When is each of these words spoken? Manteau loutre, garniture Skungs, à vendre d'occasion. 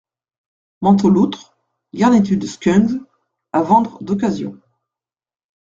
Manteau 0.81 1.11
loutre, 1.11 1.55
garniture 1.93 2.41
Skungs, 2.43 3.03
à 3.53 3.61
vendre 3.61 4.01
d'occasion. 4.03 4.59